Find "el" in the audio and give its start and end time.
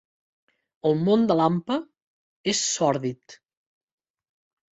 0.89-0.95